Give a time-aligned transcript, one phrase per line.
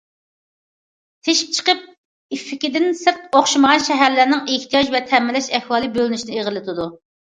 [1.29, 6.95] تېشىپ چىقىش ئېففېكتىدىن سىرت، ئوخشىمىغان شەھەرلەرنىڭ ئېھتىياج ۋە تەمىنلەش ئەھۋالى بۆلۈنۈشنى ئېغىرلىتىدۇ.